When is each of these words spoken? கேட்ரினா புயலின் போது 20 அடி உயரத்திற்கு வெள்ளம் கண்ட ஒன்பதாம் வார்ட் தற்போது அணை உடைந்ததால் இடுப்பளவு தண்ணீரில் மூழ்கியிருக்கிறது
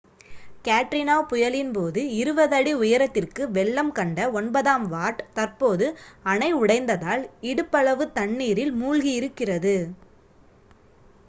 கேட்ரினா 0.65 1.15
புயலின் 1.27 1.69
போது 1.71 2.01
20 2.15 2.55
அடி 2.59 2.71
உயரத்திற்கு 2.79 3.43
வெள்ளம் 3.51 3.91
கண்ட 3.91 4.31
ஒன்பதாம் 4.31 4.87
வார்ட் 4.87 5.23
தற்போது 5.33 5.89
அணை 6.25 6.49
உடைந்ததால் 6.55 7.23
இடுப்பளவு 7.51 8.07
தண்ணீரில் 8.13 8.75
மூழ்கியிருக்கிறது 8.81 9.77